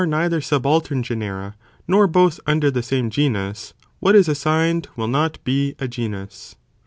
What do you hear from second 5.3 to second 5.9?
be a